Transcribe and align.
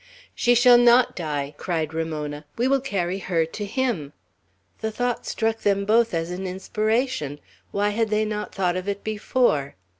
"She 0.33 0.55
shall 0.55 0.79
not 0.79 1.15
die!" 1.15 1.53
cried 1.59 1.93
Ramona. 1.93 2.43
"We 2.57 2.67
will 2.67 2.81
carry 2.81 3.19
her 3.19 3.45
to 3.45 3.65
him!" 3.65 4.13
The 4.79 4.89
thought 4.91 5.27
struck 5.27 5.59
them 5.59 5.85
both 5.85 6.15
as 6.15 6.31
an 6.31 6.47
inspiration. 6.47 7.39
Why 7.69 7.89
had 7.89 8.09
they 8.09 8.25
not 8.25 8.51
thought 8.55 8.75
of 8.75 8.89
it 8.89 9.03
before? 9.03 9.75